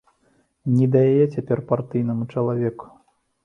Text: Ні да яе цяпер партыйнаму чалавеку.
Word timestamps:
Ні 0.77 0.87
да 0.95 1.03
яе 1.11 1.27
цяпер 1.37 1.63
партыйнаму 1.75 2.31
чалавеку. 2.33 2.85